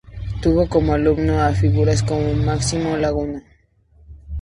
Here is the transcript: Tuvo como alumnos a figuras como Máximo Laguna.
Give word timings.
Tuvo 0.41 0.67
como 0.67 0.93
alumnos 0.95 1.37
a 1.37 1.53
figuras 1.53 2.01
como 2.01 2.33
Máximo 2.33 2.97
Laguna. 2.97 3.43